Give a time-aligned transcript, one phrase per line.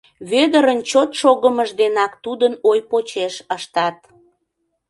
[0.29, 3.97] Вӧдырын чот шогымыж денак тудын ой почеш ыштат.